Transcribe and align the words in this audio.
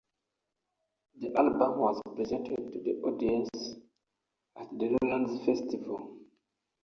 The 1.19 1.31
album 1.35 1.77
was 1.77 2.01
presented 2.15 2.57
to 2.73 2.79
the 2.81 2.93
audience 3.07 3.49
at 4.57 4.67
the 4.71 4.97
Lowlands 4.99 5.45
festival. 5.45 6.17